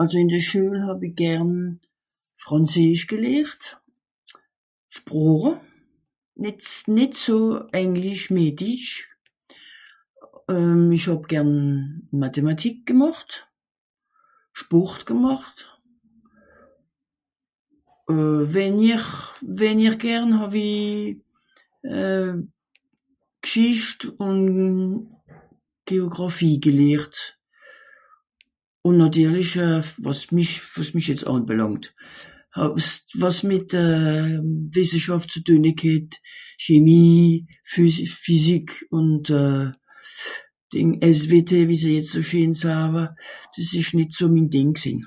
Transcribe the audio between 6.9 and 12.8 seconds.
nìt so englisch(...) ìch hàb gern Matématik